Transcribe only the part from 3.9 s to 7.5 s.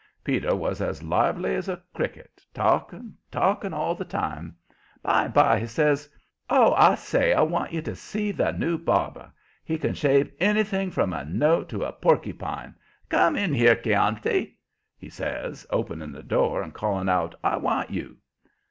the time. By and by he says: "Oh, say, I